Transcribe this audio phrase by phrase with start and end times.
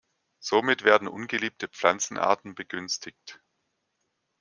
[0.39, 3.39] Somit werden ungeliebte Pflanzenarten begünstigt.